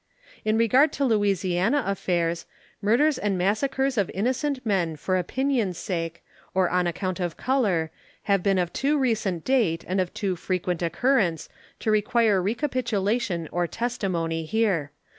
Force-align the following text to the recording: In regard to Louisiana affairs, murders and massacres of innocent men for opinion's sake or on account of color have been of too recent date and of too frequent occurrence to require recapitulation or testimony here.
In 0.43 0.57
regard 0.57 0.91
to 0.93 1.05
Louisiana 1.05 1.83
affairs, 1.85 2.47
murders 2.81 3.19
and 3.19 3.37
massacres 3.37 3.99
of 3.99 4.09
innocent 4.15 4.65
men 4.65 4.95
for 4.95 5.15
opinion's 5.15 5.77
sake 5.77 6.23
or 6.55 6.71
on 6.71 6.87
account 6.87 7.19
of 7.19 7.37
color 7.37 7.91
have 8.23 8.41
been 8.41 8.57
of 8.57 8.73
too 8.73 8.97
recent 8.97 9.45
date 9.45 9.85
and 9.87 10.01
of 10.01 10.11
too 10.11 10.35
frequent 10.35 10.81
occurrence 10.81 11.49
to 11.81 11.91
require 11.91 12.41
recapitulation 12.41 13.47
or 13.51 13.67
testimony 13.67 14.43
here. 14.43 14.89